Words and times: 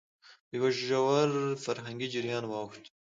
په 0.47 0.53
يوه 0.59 0.69
ژور 0.87 1.29
فرهنګي 1.63 2.07
جريان 2.13 2.43
واوښت، 2.47 2.83